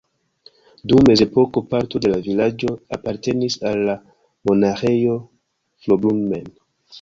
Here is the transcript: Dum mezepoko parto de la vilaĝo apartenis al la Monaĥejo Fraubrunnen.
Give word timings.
Dum 0.91 1.01
mezepoko 1.09 1.61
parto 1.73 2.01
de 2.05 2.11
la 2.13 2.17
vilaĝo 2.27 2.71
apartenis 2.97 3.59
al 3.73 3.85
la 3.91 3.97
Monaĥejo 4.51 5.21
Fraubrunnen. 5.85 6.51